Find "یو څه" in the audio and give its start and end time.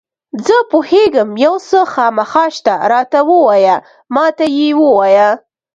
1.45-1.79